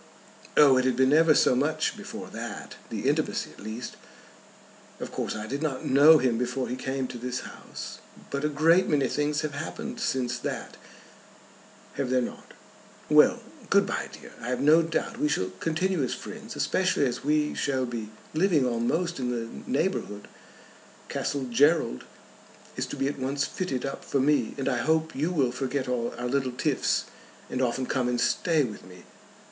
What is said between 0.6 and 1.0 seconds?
it had